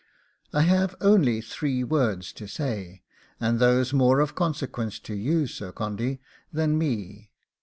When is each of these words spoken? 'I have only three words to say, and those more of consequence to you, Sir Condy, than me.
'I 0.51 0.61
have 0.63 0.95
only 0.99 1.41
three 1.41 1.83
words 1.83 2.33
to 2.33 2.47
say, 2.47 3.03
and 3.39 3.59
those 3.59 3.93
more 3.93 4.19
of 4.19 4.33
consequence 4.33 4.97
to 4.97 5.13
you, 5.13 5.45
Sir 5.45 5.71
Condy, 5.71 6.19
than 6.51 6.75
me. 6.79 7.29